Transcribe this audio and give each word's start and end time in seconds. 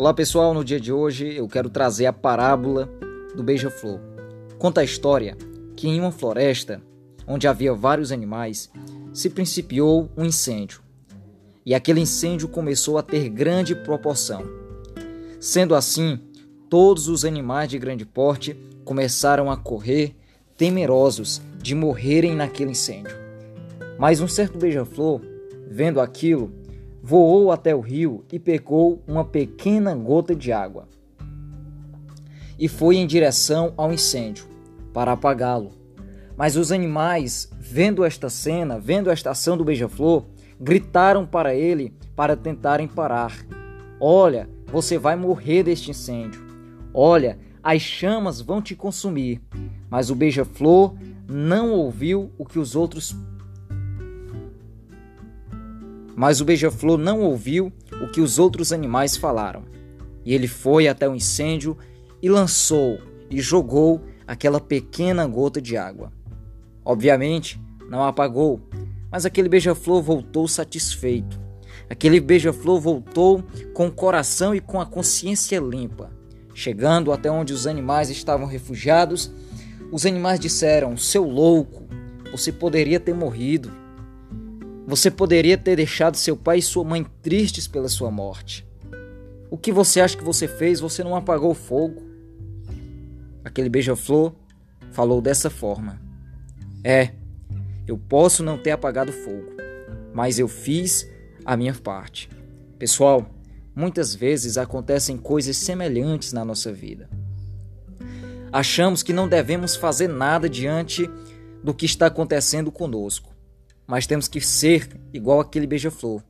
Olá 0.00 0.14
pessoal, 0.14 0.54
no 0.54 0.64
dia 0.64 0.80
de 0.80 0.90
hoje 0.90 1.36
eu 1.36 1.46
quero 1.46 1.68
trazer 1.68 2.06
a 2.06 2.12
parábola 2.12 2.88
do 3.36 3.42
beija-flor. 3.42 4.00
Conta 4.58 4.80
a 4.80 4.84
história 4.84 5.36
que 5.76 5.86
em 5.86 6.00
uma 6.00 6.10
floresta, 6.10 6.80
onde 7.26 7.46
havia 7.46 7.74
vários 7.74 8.10
animais, 8.10 8.70
se 9.12 9.28
principiou 9.28 10.10
um 10.16 10.24
incêndio. 10.24 10.80
E 11.66 11.74
aquele 11.74 12.00
incêndio 12.00 12.48
começou 12.48 12.96
a 12.96 13.02
ter 13.02 13.28
grande 13.28 13.74
proporção. 13.74 14.42
Sendo 15.38 15.74
assim, 15.74 16.18
todos 16.70 17.06
os 17.06 17.22
animais 17.22 17.68
de 17.68 17.78
grande 17.78 18.06
porte 18.06 18.56
começaram 18.86 19.50
a 19.50 19.56
correr, 19.58 20.16
temerosos 20.56 21.42
de 21.58 21.74
morrerem 21.74 22.34
naquele 22.34 22.70
incêndio. 22.70 23.14
Mas 23.98 24.22
um 24.22 24.28
certo 24.28 24.56
beija-flor, 24.56 25.20
vendo 25.70 26.00
aquilo, 26.00 26.50
voou 27.02 27.50
até 27.50 27.74
o 27.74 27.80
rio 27.80 28.24
e 28.32 28.38
pegou 28.38 29.02
uma 29.06 29.24
pequena 29.24 29.94
gota 29.94 30.34
de 30.34 30.52
água 30.52 30.88
e 32.60 32.68
foi 32.68 32.96
em 32.96 33.06
direção 33.06 33.72
ao 33.74 33.90
incêndio 33.90 34.44
para 34.92 35.12
apagá-lo. 35.12 35.72
Mas 36.36 36.56
os 36.56 36.70
animais, 36.70 37.50
vendo 37.58 38.04
esta 38.04 38.28
cena, 38.28 38.78
vendo 38.78 39.10
esta 39.10 39.30
ação 39.30 39.56
do 39.56 39.64
beija-flor, 39.64 40.26
gritaram 40.60 41.26
para 41.26 41.54
ele 41.54 41.94
para 42.14 42.36
tentarem 42.36 42.86
parar. 42.86 43.34
Olha, 43.98 44.48
você 44.66 44.98
vai 44.98 45.16
morrer 45.16 45.62
deste 45.62 45.90
incêndio. 45.90 46.44
Olha, 46.92 47.38
as 47.62 47.80
chamas 47.80 48.40
vão 48.40 48.60
te 48.60 48.74
consumir. 48.74 49.40
Mas 49.88 50.10
o 50.10 50.14
beija-flor 50.14 50.94
não 51.28 51.72
ouviu 51.72 52.30
o 52.38 52.44
que 52.44 52.58
os 52.58 52.76
outros 52.76 53.16
mas 56.20 56.38
o 56.38 56.44
beija-flor 56.44 56.98
não 56.98 57.22
ouviu 57.22 57.72
o 58.02 58.06
que 58.06 58.20
os 58.20 58.38
outros 58.38 58.74
animais 58.74 59.16
falaram. 59.16 59.62
E 60.22 60.34
ele 60.34 60.46
foi 60.46 60.86
até 60.86 61.08
o 61.08 61.14
incêndio 61.14 61.78
e 62.22 62.28
lançou 62.28 62.98
e 63.30 63.40
jogou 63.40 64.02
aquela 64.26 64.60
pequena 64.60 65.26
gota 65.26 65.62
de 65.62 65.78
água. 65.78 66.12
Obviamente, 66.84 67.58
não 67.88 68.04
apagou, 68.04 68.60
mas 69.10 69.24
aquele 69.24 69.48
beija-flor 69.48 70.02
voltou 70.02 70.46
satisfeito. 70.46 71.40
Aquele 71.88 72.20
beija-flor 72.20 72.78
voltou 72.78 73.42
com 73.72 73.86
o 73.86 73.90
coração 73.90 74.54
e 74.54 74.60
com 74.60 74.78
a 74.78 74.84
consciência 74.84 75.58
limpa. 75.58 76.10
Chegando 76.52 77.14
até 77.14 77.30
onde 77.30 77.54
os 77.54 77.66
animais 77.66 78.10
estavam 78.10 78.46
refugiados, 78.46 79.32
os 79.90 80.04
animais 80.04 80.38
disseram: 80.38 80.98
Seu 80.98 81.24
louco, 81.24 81.88
você 82.30 82.52
poderia 82.52 83.00
ter 83.00 83.14
morrido. 83.14 83.72
Você 84.90 85.08
poderia 85.08 85.56
ter 85.56 85.76
deixado 85.76 86.16
seu 86.16 86.36
pai 86.36 86.58
e 86.58 86.62
sua 86.62 86.82
mãe 86.82 87.06
tristes 87.22 87.68
pela 87.68 87.88
sua 87.88 88.10
morte. 88.10 88.66
O 89.48 89.56
que 89.56 89.70
você 89.70 90.00
acha 90.00 90.16
que 90.16 90.24
você 90.24 90.48
fez? 90.48 90.80
Você 90.80 91.04
não 91.04 91.14
apagou 91.14 91.52
o 91.52 91.54
fogo. 91.54 92.02
Aquele 93.44 93.68
beija-flor 93.68 94.34
falou 94.90 95.22
dessa 95.22 95.48
forma: 95.48 96.02
É, 96.82 97.12
eu 97.86 97.96
posso 97.96 98.42
não 98.42 98.58
ter 98.58 98.72
apagado 98.72 99.12
o 99.12 99.14
fogo, 99.14 99.52
mas 100.12 100.40
eu 100.40 100.48
fiz 100.48 101.08
a 101.44 101.56
minha 101.56 101.72
parte. 101.72 102.28
Pessoal, 102.76 103.30
muitas 103.72 104.12
vezes 104.12 104.58
acontecem 104.58 105.16
coisas 105.16 105.56
semelhantes 105.56 106.32
na 106.32 106.44
nossa 106.44 106.72
vida. 106.72 107.08
Achamos 108.50 109.04
que 109.04 109.12
não 109.12 109.28
devemos 109.28 109.76
fazer 109.76 110.08
nada 110.08 110.48
diante 110.48 111.08
do 111.62 111.72
que 111.72 111.86
está 111.86 112.06
acontecendo 112.06 112.72
conosco 112.72 113.29
mas 113.90 114.06
temos 114.06 114.28
que 114.28 114.40
ser 114.40 114.88
igual 115.12 115.40
aquele 115.40 115.66
beija-flor. 115.66 116.22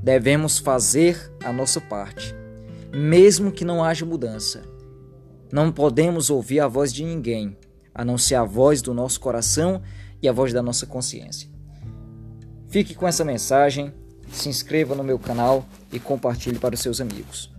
Devemos 0.00 0.60
fazer 0.60 1.34
a 1.42 1.52
nossa 1.52 1.80
parte, 1.80 2.32
mesmo 2.94 3.50
que 3.50 3.64
não 3.64 3.82
haja 3.82 4.06
mudança. 4.06 4.62
Não 5.50 5.72
podemos 5.72 6.30
ouvir 6.30 6.60
a 6.60 6.68
voz 6.68 6.92
de 6.92 7.04
ninguém, 7.04 7.58
a 7.92 8.04
não 8.04 8.16
ser 8.16 8.36
a 8.36 8.44
voz 8.44 8.80
do 8.80 8.94
nosso 8.94 9.18
coração 9.18 9.82
e 10.22 10.28
a 10.28 10.32
voz 10.32 10.52
da 10.52 10.62
nossa 10.62 10.86
consciência. 10.86 11.48
Fique 12.68 12.94
com 12.94 13.08
essa 13.08 13.24
mensagem, 13.24 13.92
se 14.30 14.48
inscreva 14.48 14.94
no 14.94 15.02
meu 15.02 15.18
canal 15.18 15.66
e 15.92 15.98
compartilhe 15.98 16.60
para 16.60 16.76
os 16.76 16.80
seus 16.80 17.00
amigos. 17.00 17.51